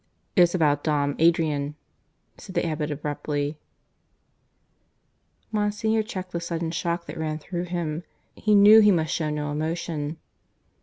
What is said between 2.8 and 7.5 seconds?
abruptly. Monsignor checked the sudden shock that ran